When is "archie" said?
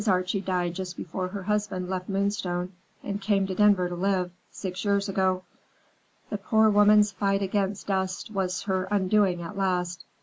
0.07-0.41